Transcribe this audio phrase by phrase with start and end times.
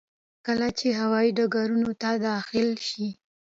[0.45, 3.07] کله چې هوايي ډګرونو ته داخل شي.